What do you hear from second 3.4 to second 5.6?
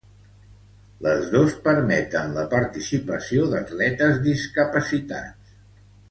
d'atletes discapacitats.